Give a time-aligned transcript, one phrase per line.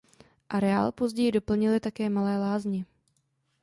[0.49, 2.85] Areál později doplnily také malé lázně.